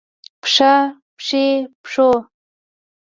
[0.41, 0.71] پښه،
[1.17, 1.45] پښې،
[1.83, 2.09] پښو